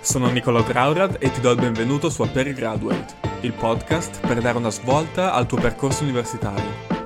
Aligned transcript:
sono 0.00 0.30
Nicola 0.30 0.62
Traurad 0.62 1.16
e 1.20 1.30
ti 1.30 1.40
do 1.40 1.50
il 1.50 1.60
benvenuto 1.60 2.08
su 2.08 2.22
Aperi 2.22 2.54
Graduate, 2.54 3.14
il 3.42 3.52
podcast 3.52 4.26
per 4.26 4.40
dare 4.40 4.56
una 4.56 4.70
svolta 4.70 5.34
al 5.34 5.46
tuo 5.46 5.58
percorso 5.58 6.02
universitario. 6.02 6.98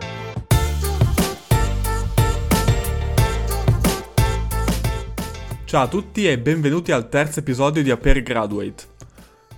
Ciao 5.64 5.82
a 5.82 5.88
tutti 5.88 6.28
e 6.28 6.38
benvenuti 6.38 6.92
al 6.92 7.08
terzo 7.08 7.40
episodio 7.40 7.82
di 7.82 7.90
Aperi 7.90 8.22
Graduate. 8.22 8.84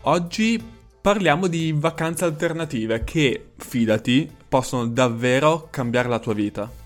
Oggi 0.03 0.63
parliamo 1.01 1.47
di 1.47 1.75
vacanze 1.77 2.25
alternative 2.25 3.05
che, 3.05 3.51
fidati, 3.57 4.31
possono 4.49 4.87
davvero 4.87 5.69
cambiare 5.71 6.09
la 6.09 6.19
tua 6.19 6.33
vita. 6.33 6.85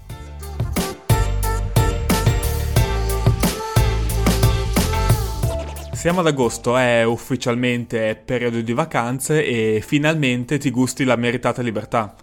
Siamo 6.00 6.20
ad 6.20 6.28
agosto, 6.28 6.78
è 6.78 7.04
ufficialmente 7.04 8.18
periodo 8.24 8.62
di 8.62 8.72
vacanze 8.72 9.44
e 9.44 9.82
finalmente 9.86 10.56
ti 10.56 10.70
gusti 10.70 11.04
la 11.04 11.14
meritata 11.14 11.60
libertà. 11.60 12.14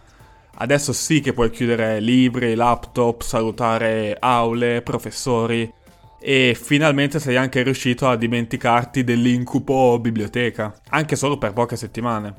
Adesso 0.55 0.91
sì 0.94 1.20
che 1.20 1.31
puoi 1.31 1.52
chiudere 1.52 1.99
libri, 1.99 2.55
laptop, 2.55 3.21
salutare 3.21 4.18
aule, 4.20 4.82
professori 4.82 5.71
e 6.20 6.58
finalmente 6.59 7.20
sei 7.20 7.35
anche 7.35 7.62
riuscito 7.62 8.08
a 8.08 8.16
dimenticarti 8.16 9.04
dell'incubo 9.04 9.99
biblioteca, 9.99 10.73
anche 10.90 11.16
solo 11.16 11.38
per 11.38 11.54
poche 11.54 11.76
settimane. 11.76 12.34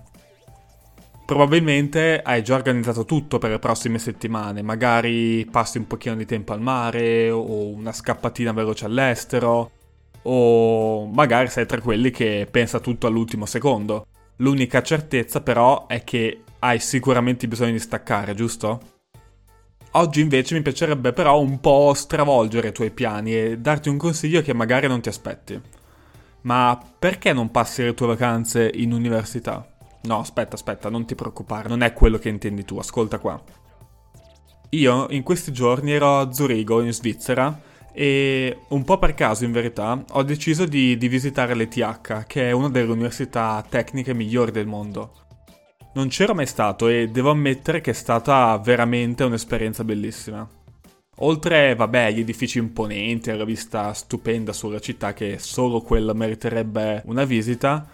Probabilmente 1.25 2.21
hai 2.21 2.43
già 2.43 2.57
organizzato 2.57 3.05
tutto 3.05 3.39
per 3.39 3.51
le 3.51 3.61
prossime 3.61 4.01
settimane, 4.01 4.63
magari 4.63 5.47
passi 5.49 5.79
un 5.79 5.87
pochino 5.87 6.17
di 6.17 6.27
tempo 6.27 6.53
al 6.53 6.61
mare 6.61 7.31
o 7.31 7.69
una 7.69 7.93
scappatina 7.93 8.51
veloce 8.51 8.87
all'estero 8.87 9.71
o 10.23 11.07
magari 11.07 11.49
sei 11.49 11.67
tra 11.67 11.81
quelli 11.81 12.11
che 12.11 12.47
pensa 12.51 12.81
tutto 12.81 13.07
all'ultimo 13.07 13.47
secondo. 13.47 14.07
L'unica 14.37 14.83
certezza 14.83 15.41
però 15.41 15.87
è 15.87 16.05
che 16.05 16.43
hai 16.61 16.79
sicuramente 16.79 17.49
bisogno 17.49 17.73
di 17.73 17.79
staccare, 17.79 18.35
giusto? 18.35 18.81
Oggi 19.93 20.21
invece 20.21 20.55
mi 20.55 20.63
piacerebbe 20.63 21.13
però 21.13 21.41
un 21.41 21.61
po' 21.61 21.93
stravolgere 21.95 22.69
i 22.69 22.73
tuoi 22.73 22.91
piani 22.91 23.35
e 23.35 23.59
darti 23.59 23.89
un 23.89 23.97
consiglio 23.97 24.43
che 24.43 24.53
magari 24.53 24.87
non 24.87 25.01
ti 25.01 25.09
aspetti. 25.09 25.61
Ma 26.43 26.79
perché 26.99 27.33
non 27.33 27.51
passi 27.51 27.83
le 27.83 27.95
tue 27.95 28.07
vacanze 28.07 28.71
in 28.75 28.93
università? 28.93 29.67
No, 30.03 30.21
aspetta, 30.21 30.55
aspetta, 30.55 30.89
non 30.89 31.05
ti 31.05 31.15
preoccupare, 31.15 31.69
non 31.69 31.83
è 31.83 31.93
quello 31.93 32.19
che 32.19 32.29
intendi 32.29 32.65
tu, 32.65 32.79
ascolta 32.79 33.19
qua. 33.19 33.43
Io 34.71 35.07
in 35.11 35.23
questi 35.23 35.51
giorni 35.53 35.93
ero 35.93 36.19
a 36.19 36.31
Zurigo, 36.33 36.83
in 36.83 36.93
Svizzera, 36.93 37.59
e 38.01 38.61
un 38.69 38.85
po' 38.85 38.97
per 38.97 39.15
caso 39.15 39.45
in 39.45 39.51
verità 39.51 40.05
ho 40.13 40.23
deciso 40.23 40.67
di, 40.67 40.97
di 40.97 41.09
visitare 41.09 41.57
l'ETH, 41.57 42.27
che 42.29 42.49
è 42.49 42.53
una 42.53 42.69
delle 42.69 42.93
università 42.93 43.67
tecniche 43.69 44.15
migliori 44.15 44.53
del 44.53 44.69
mondo. 44.69 45.15
Non 45.95 46.07
c'ero 46.07 46.33
mai 46.33 46.47
stato 46.47 46.87
e 46.87 47.09
devo 47.09 47.31
ammettere 47.31 47.81
che 47.81 47.91
è 47.91 47.95
stata 47.95 48.57
veramente 48.63 49.25
un'esperienza 49.25 49.83
bellissima. 49.83 50.49
Oltre, 51.23 51.75
vabbè, 51.75 52.05
agli 52.05 52.21
edifici 52.21 52.59
imponenti 52.59 53.33
alla 53.33 53.43
vista 53.43 53.93
stupenda 53.93 54.53
sulla 54.53 54.79
città 54.79 55.13
che 55.13 55.41
solo 55.41 55.81
quella 55.81 56.13
meriterebbe 56.13 57.03
una 57.07 57.25
visita, 57.25 57.85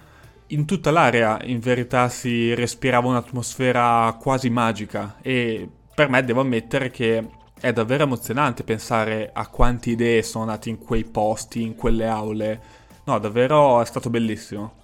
in 0.49 0.67
tutta 0.67 0.91
l'area 0.91 1.41
in 1.45 1.61
verità 1.61 2.11
si 2.11 2.53
respirava 2.53 3.09
un'atmosfera 3.09 4.15
quasi 4.21 4.51
magica 4.51 5.17
e 5.23 5.67
per 5.95 6.11
me 6.11 6.23
devo 6.23 6.43
ammettere 6.43 6.91
che 6.91 7.27
è 7.61 7.73
davvero 7.73 8.05
emozionante 8.05 8.65
pensare 8.65 9.31
a 9.33 9.49
quante 9.49 9.91
idee 9.91 10.23
sono 10.23 10.45
nate 10.45 10.69
in 10.69 10.79
quei 10.79 11.05
posti, 11.05 11.63
in 11.63 11.75
quelle 11.75 12.07
aule. 12.07 12.61
No, 13.05 13.19
davvero 13.19 13.81
è 13.81 13.85
stato 13.85 14.11
bellissimo. 14.11 14.83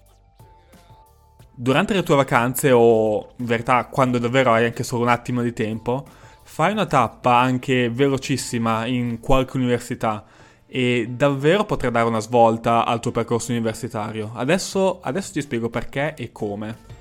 Durante 1.54 1.92
le 1.92 2.02
tue 2.02 2.16
vacanze 2.16 2.70
o 2.72 3.32
in 3.36 3.44
verità 3.44 3.84
quando 3.86 4.18
davvero 4.18 4.52
hai 4.52 4.64
anche 4.64 4.82
solo 4.82 5.02
un 5.02 5.08
attimo 5.08 5.42
di 5.42 5.52
tempo, 5.52 6.06
fai 6.42 6.72
una 6.72 6.86
tappa 6.86 7.36
anche 7.36 7.90
velocissima 7.90 8.86
in 8.86 9.20
qualche 9.20 9.56
università 9.56 10.24
e 10.66 11.08
davvero 11.10 11.64
potrà 11.64 11.90
dare 11.90 12.08
una 12.08 12.20
svolta 12.20 12.86
al 12.86 13.00
tuo 13.00 13.10
percorso 13.10 13.50
universitario. 13.50 14.30
Adesso, 14.34 15.00
adesso 15.02 15.32
ti 15.32 15.40
spiego 15.42 15.68
perché 15.68 16.14
e 16.14 16.32
come. 16.32 16.99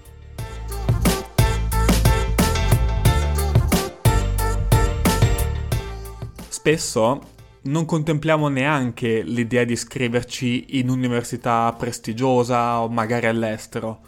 Spesso 6.69 7.19
non 7.63 7.85
contempliamo 7.85 8.47
neanche 8.47 9.23
l'idea 9.23 9.63
di 9.63 9.73
iscriverci 9.73 10.77
in 10.77 10.89
un'università 10.89 11.73
prestigiosa 11.75 12.81
o 12.81 12.89
magari 12.89 13.25
all'estero, 13.25 14.01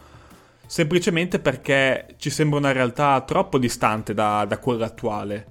semplicemente 0.68 1.40
perché 1.40 2.14
ci 2.18 2.30
sembra 2.30 2.60
una 2.60 2.72
realtà 2.72 3.20
troppo 3.22 3.58
distante 3.58 4.14
da, 4.14 4.46
da 4.46 4.60
quella 4.60 4.86
attuale. 4.86 5.48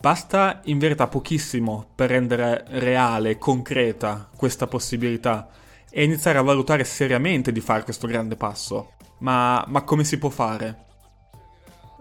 Basta 0.00 0.62
in 0.64 0.78
verità 0.78 1.06
pochissimo 1.06 1.90
per 1.94 2.08
rendere 2.08 2.64
reale 2.68 3.36
concreta 3.36 4.30
questa 4.34 4.66
possibilità 4.66 5.50
e 5.90 6.02
iniziare 6.02 6.38
a 6.38 6.42
valutare 6.42 6.84
seriamente 6.84 7.52
di 7.52 7.60
fare 7.60 7.82
questo 7.82 8.06
grande 8.06 8.36
passo. 8.36 8.92
Ma, 9.18 9.62
ma 9.68 9.82
come 9.82 10.02
si 10.02 10.16
può 10.16 10.30
fare? 10.30 10.84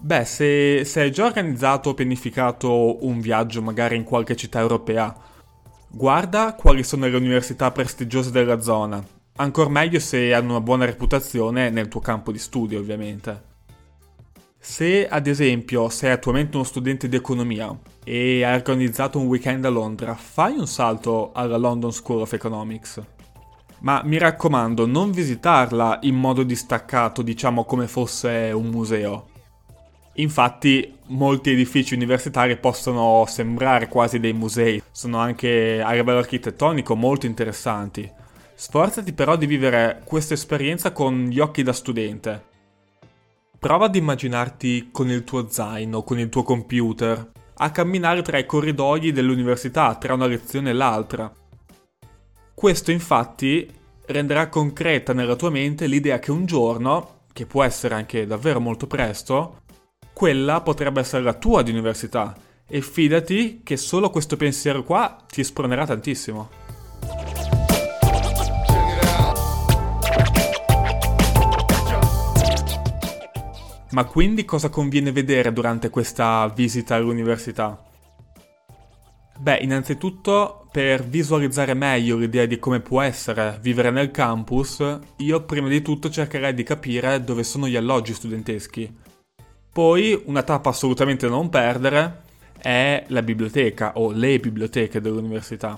Beh, 0.06 0.26
se, 0.26 0.84
se 0.84 1.00
hai 1.00 1.12
già 1.14 1.24
organizzato 1.24 1.92
o 1.92 1.94
pianificato 1.94 3.06
un 3.06 3.22
viaggio 3.22 3.62
magari 3.62 3.96
in 3.96 4.04
qualche 4.04 4.36
città 4.36 4.60
europea, 4.60 5.16
guarda 5.88 6.56
quali 6.56 6.84
sono 6.84 7.08
le 7.08 7.16
università 7.16 7.72
prestigiose 7.72 8.30
della 8.30 8.60
zona. 8.60 9.02
Ancora 9.38 9.70
meglio 9.70 10.00
se 10.00 10.34
hanno 10.34 10.50
una 10.50 10.60
buona 10.60 10.84
reputazione 10.84 11.70
nel 11.70 11.88
tuo 11.88 12.02
campo 12.02 12.34
di 12.34 12.38
studio, 12.38 12.80
ovviamente. 12.80 13.44
Se 14.60 15.08
ad 15.08 15.26
esempio 15.26 15.88
sei 15.88 16.12
attualmente 16.12 16.58
uno 16.58 16.66
studente 16.66 17.08
di 17.08 17.16
economia 17.16 17.74
e 18.04 18.44
hai 18.44 18.56
organizzato 18.56 19.20
un 19.20 19.28
weekend 19.28 19.64
a 19.64 19.70
Londra, 19.70 20.16
fai 20.16 20.58
un 20.58 20.68
salto 20.68 21.32
alla 21.32 21.56
London 21.56 21.94
School 21.94 22.20
of 22.20 22.34
Economics. 22.34 23.02
Ma 23.80 24.02
mi 24.04 24.18
raccomando, 24.18 24.86
non 24.86 25.12
visitarla 25.12 26.00
in 26.02 26.16
modo 26.16 26.44
distaccato, 26.44 27.22
diciamo 27.22 27.64
come 27.64 27.88
fosse 27.88 28.52
un 28.54 28.66
museo. 28.66 29.32
Infatti 30.18 30.96
molti 31.08 31.52
edifici 31.52 31.96
universitari 31.96 32.58
possono 32.58 33.26
sembrare 33.28 33.88
quasi 33.88 34.20
dei 34.20 34.34
musei, 34.34 34.82
sono 34.92 35.18
anche 35.18 35.82
a 35.82 35.92
livello 35.92 36.20
architettonico 36.20 36.96
molto 36.96 37.26
interessanti. 37.26 38.10
Sforzati 38.54 39.14
però 39.14 39.36
di 39.36 39.48
vivere 39.48 40.02
questa 40.06 40.36
esperienza 40.36 40.92
con 40.92 41.26
gli 41.26 41.40
occhi 41.40 41.64
da 41.64 41.74
studente. 41.74 42.52
Prova 43.58 43.86
ad 43.86 43.96
immaginarti 43.96 44.90
con 44.92 45.10
il 45.10 45.24
tuo 45.24 45.50
zaino, 45.50 46.04
con 46.04 46.20
il 46.20 46.30
tuo 46.30 46.44
computer, 46.44 47.32
a 47.56 47.72
camminare 47.72 48.22
tra 48.22 48.38
i 48.38 48.46
corridoi 48.46 49.12
dell'università, 49.12 49.96
tra 49.96 50.14
una 50.14 50.28
lezione 50.28 50.70
e 50.70 50.74
l'altra. 50.74 51.34
Questo 52.54 52.92
infatti 52.92 53.68
renderà 54.06 54.48
concreta 54.48 55.14
nella 55.14 55.36
tua 55.36 55.50
mente 55.50 55.88
l'idea 55.88 56.20
che 56.20 56.30
un 56.30 56.46
giorno, 56.46 57.22
che 57.34 57.48
può 57.48 57.64
essere 57.64 57.96
anche 57.96 58.28
davvero 58.28 58.60
molto 58.60 58.86
presto, 58.86 59.62
quella 60.14 60.62
potrebbe 60.62 61.02
essere 61.02 61.24
la 61.24 61.34
tua 61.34 61.64
di 61.64 61.72
università 61.72 62.36
e 62.68 62.82
fidati 62.82 63.62
che 63.64 63.78
solo 63.78 64.10
questo 64.10 64.38
pensiero 64.38 64.84
qua 64.84 65.26
ti 65.28 65.42
espronerà 65.42 65.86
tantissimo. 65.86 66.50
Ma 73.92 74.06
quindi 74.06 74.44
cosa 74.44 74.70
conviene 74.70 75.12
vedere 75.12 75.54
durante 75.54 75.90
questa 75.90 76.52
visita 76.56 76.96
all'università? 76.96 77.80
Beh, 79.38 79.58
innanzitutto 79.58 80.68
per 80.72 81.04
visualizzare 81.06 81.76
meglio 81.76 82.18
l'idea 82.18 82.46
di 82.46 82.58
come 82.58 82.80
può 82.80 83.02
essere 83.02 83.60
vivere 83.62 83.92
nel 83.92 84.10
campus, 84.10 84.84
io 85.18 85.44
prima 85.44 85.68
di 85.68 85.82
tutto 85.84 86.10
cercherei 86.10 86.56
di 86.56 86.64
capire 86.64 87.24
dove 87.24 87.44
sono 87.44 87.68
gli 87.68 87.76
alloggi 87.76 88.14
studenteschi 88.14 89.02
poi 89.74 90.22
una 90.26 90.44
tappa 90.44 90.70
assolutamente 90.70 91.26
da 91.26 91.34
non 91.34 91.50
perdere 91.50 92.22
è 92.60 93.06
la 93.08 93.24
biblioteca 93.24 93.94
o 93.96 94.12
le 94.12 94.38
biblioteche 94.40 95.02
dell'università. 95.02 95.78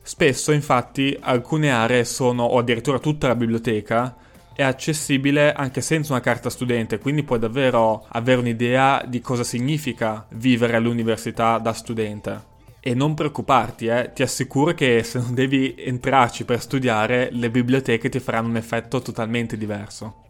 Spesso 0.00 0.52
infatti 0.52 1.16
alcune 1.20 1.70
aree 1.72 2.04
sono, 2.04 2.44
o 2.44 2.58
addirittura 2.58 3.00
tutta 3.00 3.26
la 3.26 3.34
biblioteca, 3.34 4.16
è 4.54 4.62
accessibile 4.62 5.52
anche 5.52 5.80
senza 5.80 6.12
una 6.12 6.22
carta 6.22 6.48
studente, 6.48 6.98
quindi 6.98 7.24
puoi 7.24 7.40
davvero 7.40 8.06
avere 8.08 8.40
un'idea 8.40 9.04
di 9.04 9.20
cosa 9.20 9.42
significa 9.42 10.24
vivere 10.30 10.76
all'università 10.76 11.58
da 11.58 11.72
studente. 11.72 12.50
E 12.78 12.94
non 12.94 13.14
preoccuparti, 13.14 13.86
eh, 13.86 14.12
ti 14.14 14.22
assicuro 14.22 14.74
che 14.74 15.02
se 15.02 15.18
non 15.18 15.34
devi 15.34 15.74
entrarci 15.76 16.44
per 16.44 16.60
studiare, 16.60 17.30
le 17.32 17.50
biblioteche 17.50 18.08
ti 18.08 18.20
faranno 18.20 18.48
un 18.48 18.56
effetto 18.56 19.00
totalmente 19.02 19.56
diverso. 19.56 20.21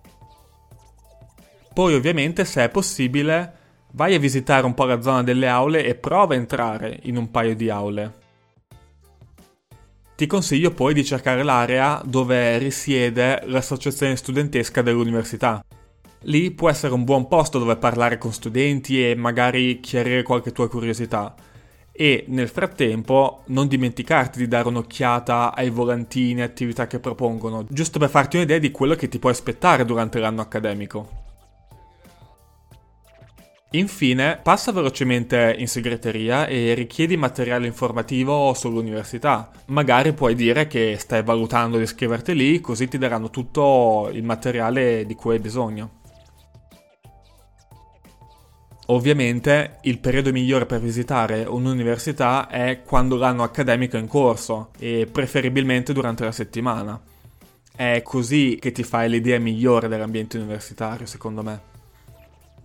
Poi 1.72 1.94
ovviamente 1.94 2.44
se 2.44 2.64
è 2.64 2.68
possibile 2.68 3.60
vai 3.92 4.14
a 4.14 4.18
visitare 4.18 4.66
un 4.66 4.74
po' 4.74 4.84
la 4.84 5.00
zona 5.00 5.22
delle 5.22 5.48
aule 5.48 5.84
e 5.84 5.94
prova 5.94 6.34
a 6.34 6.36
entrare 6.36 6.98
in 7.04 7.16
un 7.16 7.30
paio 7.30 7.54
di 7.56 7.70
aule. 7.70 8.20
Ti 10.14 10.26
consiglio 10.26 10.70
poi 10.70 10.94
di 10.94 11.04
cercare 11.04 11.42
l'area 11.42 12.00
dove 12.04 12.58
risiede 12.58 13.42
l'associazione 13.46 14.16
studentesca 14.16 14.82
dell'università. 14.82 15.64
Lì 16.24 16.50
può 16.52 16.68
essere 16.68 16.92
un 16.92 17.04
buon 17.04 17.26
posto 17.26 17.58
dove 17.58 17.76
parlare 17.76 18.18
con 18.18 18.32
studenti 18.32 19.04
e 19.04 19.14
magari 19.14 19.80
chiarire 19.80 20.22
qualche 20.22 20.52
tua 20.52 20.68
curiosità. 20.68 21.34
E 21.90 22.24
nel 22.28 22.48
frattempo 22.48 23.42
non 23.46 23.66
dimenticarti 23.66 24.38
di 24.38 24.46
dare 24.46 24.68
un'occhiata 24.68 25.54
ai 25.54 25.70
volantini 25.70 26.40
e 26.40 26.44
attività 26.44 26.86
che 26.86 27.00
propongono, 27.00 27.66
giusto 27.68 27.98
per 27.98 28.08
farti 28.10 28.36
un'idea 28.36 28.58
di 28.58 28.70
quello 28.70 28.94
che 28.94 29.08
ti 29.08 29.18
puoi 29.18 29.32
aspettare 29.32 29.84
durante 29.84 30.18
l'anno 30.20 30.42
accademico. 30.42 31.21
Infine, 33.74 34.38
passa 34.42 34.70
velocemente 34.70 35.54
in 35.56 35.66
segreteria 35.66 36.46
e 36.46 36.74
richiedi 36.74 37.16
materiale 37.16 37.66
informativo 37.66 38.52
sull'università. 38.52 39.50
Magari 39.66 40.12
puoi 40.12 40.34
dire 40.34 40.66
che 40.66 40.96
stai 40.98 41.22
valutando 41.22 41.78
di 41.78 41.84
iscriverti 41.84 42.34
lì, 42.34 42.60
così 42.60 42.86
ti 42.86 42.98
daranno 42.98 43.30
tutto 43.30 44.10
il 44.12 44.24
materiale 44.24 45.06
di 45.06 45.14
cui 45.14 45.34
hai 45.34 45.40
bisogno. 45.40 46.00
Ovviamente 48.86 49.78
il 49.82 50.00
periodo 50.00 50.32
migliore 50.32 50.66
per 50.66 50.80
visitare 50.80 51.44
un'università 51.44 52.48
è 52.48 52.82
quando 52.84 53.16
l'anno 53.16 53.42
accademico 53.42 53.96
è 53.96 54.00
in 54.00 54.06
corso 54.06 54.68
e 54.78 55.08
preferibilmente 55.10 55.94
durante 55.94 56.24
la 56.24 56.32
settimana. 56.32 57.00
È 57.74 58.02
così 58.04 58.58
che 58.60 58.70
ti 58.70 58.82
fai 58.82 59.08
l'idea 59.08 59.38
migliore 59.38 59.88
dell'ambiente 59.88 60.36
universitario, 60.36 61.06
secondo 61.06 61.42
me. 61.42 61.71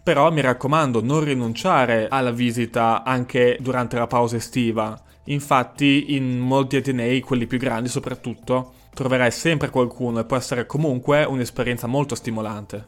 Però 0.08 0.32
mi 0.32 0.40
raccomando, 0.40 1.04
non 1.04 1.22
rinunciare 1.22 2.08
alla 2.08 2.32
visita 2.32 3.04
anche 3.04 3.58
durante 3.60 3.98
la 3.98 4.08
pausa 4.08 4.38
estiva. 4.38 4.98
Infatti, 5.26 6.16
in 6.16 6.40
molti 6.40 6.78
atenei, 6.78 7.20
quelli 7.20 7.46
più 7.46 7.58
grandi 7.58 7.90
soprattutto, 7.90 8.72
troverai 8.94 9.32
sempre 9.32 9.70
qualcuno 9.70 10.22
e 10.22 10.24
può 10.24 10.38
essere 10.38 10.66
comunque 10.66 11.26
un'esperienza 11.26 11.88
molto 11.88 12.16
stimolante. 12.16 12.88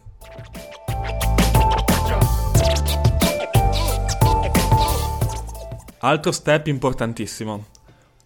Altro 6.00 6.32
step 6.32 6.68
importantissimo. 6.68 7.66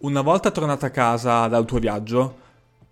Una 0.02 0.20
volta 0.20 0.52
tornata 0.52 0.86
a 0.86 0.90
casa 0.90 1.48
dal 1.48 1.64
tuo 1.64 1.80
viaggio, 1.80 2.36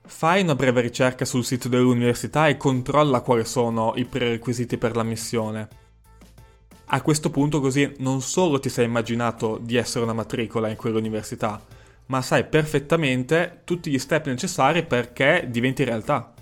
fai 0.05 0.43
una 0.43 0.56
breve 0.56 0.81
ricerca 0.81 1.25
sul 1.25 1.44
sito 1.44 1.69
dell'università 1.69 2.48
e 2.48 2.56
controlla 2.56 3.20
quali 3.20 3.44
sono 3.44 3.93
i 3.94 4.05
prerequisiti 4.05 4.76
per 4.78 4.96
l'ammissione 4.96 5.69
a 6.87 7.00
questo 7.00 7.31
punto 7.31 7.61
così 7.61 7.94
non 7.99 8.20
solo 8.20 8.61
ti 8.61 8.69
sei 8.69 8.84
immaginato 8.84 9.58
di 9.61 9.76
essere 9.76 10.05
una 10.05 10.12
matricola 10.12 10.69
in 10.69 10.76
quell'università, 10.76 11.61
ma 12.06 12.20
sai 12.20 12.44
perfettamente 12.44 13.61
tutti 13.64 13.90
gli 13.90 13.99
step 13.99 14.26
necessari 14.26 14.84
perché 14.84 15.46
diventi 15.49 15.84
realtà. 15.84 16.34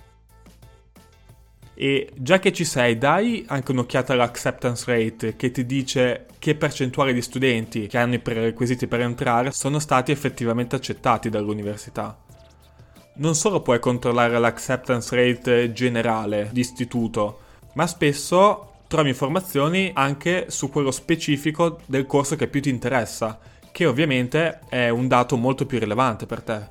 E 1.75 2.11
già 2.15 2.39
che 2.39 2.53
ci 2.53 2.65
sei, 2.65 2.99
dai 2.99 3.45
anche 3.49 3.71
un'occhiata 3.71 4.13
all'acceptance 4.13 4.85
rate 4.87 5.37
che 5.37 5.51
ti 5.51 5.65
dice 5.65 6.27
che 6.39 6.55
percentuale 6.55 7.15
di 7.15 7.23
studenti 7.23 7.87
che 7.87 7.97
hanno 7.97 8.15
i 8.15 8.19
prerequisiti 8.19 8.87
per 8.87 9.01
entrare 9.01 9.51
sono 9.53 9.79
stati 9.79 10.13
effettivamente 10.13 10.77
accettati 10.77 11.31
dall'università. 11.31 12.19
Non 13.15 13.35
solo 13.35 13.63
puoi 13.63 13.79
controllare 13.79 14.39
l'acceptance 14.39 15.15
rate 15.15 15.73
generale 15.73 16.51
di 16.53 16.61
istituto, 16.61 17.41
ma 17.75 17.87
spesso 17.87 18.70
trovi 18.91 19.11
informazioni 19.11 19.93
anche 19.95 20.47
su 20.49 20.69
quello 20.69 20.91
specifico 20.91 21.79
del 21.87 22.07
corso 22.07 22.35
che 22.35 22.49
più 22.49 22.61
ti 22.61 22.71
interessa, 22.71 23.39
che 23.71 23.87
ovviamente 23.87 24.59
è 24.69 24.89
un 24.89 25.07
dato 25.07 25.37
molto 25.37 25.65
più 25.65 25.79
rilevante 25.79 26.27
per 26.27 26.43
te. 26.43 26.67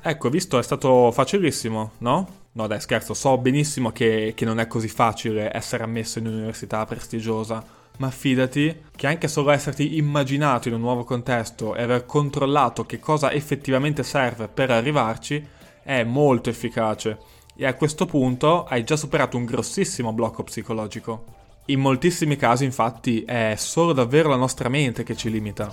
Ecco, 0.00 0.30
visto 0.30 0.58
è 0.58 0.62
stato 0.62 1.10
facilissimo, 1.12 1.92
no? 1.98 2.28
No 2.52 2.66
dai 2.66 2.80
scherzo, 2.80 3.12
so 3.12 3.36
benissimo 3.36 3.92
che, 3.92 4.32
che 4.34 4.46
non 4.46 4.58
è 4.58 4.66
così 4.66 4.88
facile 4.88 5.54
essere 5.54 5.84
ammesso 5.84 6.18
in 6.18 6.28
un'università 6.28 6.86
prestigiosa, 6.86 7.62
ma 7.98 8.10
fidati 8.10 8.84
che 8.96 9.06
anche 9.06 9.28
solo 9.28 9.50
esserti 9.50 9.98
immaginato 9.98 10.68
in 10.68 10.74
un 10.74 10.80
nuovo 10.80 11.04
contesto 11.04 11.74
e 11.74 11.82
aver 11.82 12.06
controllato 12.06 12.86
che 12.86 12.98
cosa 12.98 13.30
effettivamente 13.30 14.02
serve 14.02 14.48
per 14.48 14.70
arrivarci 14.70 15.46
è 15.82 16.04
molto 16.04 16.48
efficace 16.48 17.40
e 17.56 17.66
a 17.66 17.74
questo 17.74 18.06
punto 18.06 18.64
hai 18.64 18.84
già 18.84 18.96
superato 18.96 19.36
un 19.36 19.44
grossissimo 19.44 20.12
blocco 20.12 20.42
psicologico. 20.42 21.24
In 21.66 21.80
moltissimi 21.80 22.36
casi 22.36 22.64
infatti 22.64 23.22
è 23.22 23.54
solo 23.56 23.92
davvero 23.92 24.28
la 24.28 24.36
nostra 24.36 24.68
mente 24.68 25.04
che 25.04 25.16
ci 25.16 25.30
limita. 25.30 25.72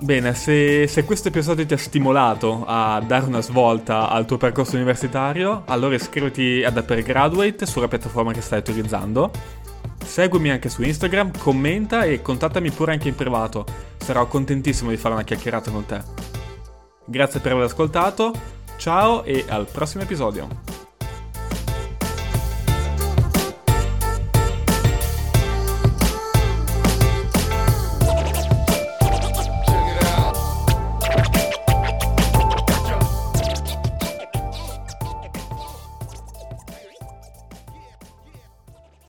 Bene, 0.00 0.34
se, 0.34 0.88
se, 0.88 1.04
questo 1.04 1.28
episodio 1.28 1.64
ti 1.64 1.74
ha 1.74 1.78
stimolato 1.78 2.64
a 2.66 3.00
dare 3.06 3.24
una 3.24 3.40
svolta 3.40 4.08
al 4.08 4.26
tuo 4.26 4.36
percorso 4.36 4.74
universitario, 4.74 5.62
allora 5.66 5.94
iscriviti 5.94 6.64
ad 6.64 6.76
Upper 6.76 7.02
Graduate 7.02 7.66
sulla 7.66 7.86
piattaforma 7.86 8.32
che 8.32 8.40
stai 8.40 8.58
utilizzando. 8.58 9.30
Seguimi 10.04 10.50
anche 10.50 10.68
su 10.68 10.82
Instagram, 10.82 11.38
commenta 11.38 12.02
e 12.02 12.20
contattami 12.20 12.72
pure 12.72 12.92
anche 12.92 13.08
in 13.08 13.14
privato. 13.14 13.64
Sarò 13.98 14.26
contentissimo 14.26 14.90
di 14.90 14.96
fare 14.96 15.14
una 15.14 15.22
chiacchierata 15.22 15.70
con 15.70 15.86
te. 15.86 16.41
Grazie 17.04 17.40
per 17.40 17.52
aver 17.52 17.64
ascoltato, 17.64 18.32
ciao 18.76 19.24
e 19.24 19.44
al 19.48 19.66
prossimo 19.66 20.02
episodio. 20.02 20.71